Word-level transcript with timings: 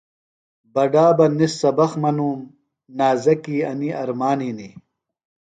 بڈا 0.73 1.05
بہ 1.17 1.25
ِنس 1.37 1.53
سبق 1.61 1.91
منُوم۔ 2.01 2.39
نازکیۡ 2.97 3.65
انیۡ 3.69 3.95
ارمان 4.01 4.37
ہِنیۡ 4.45 4.73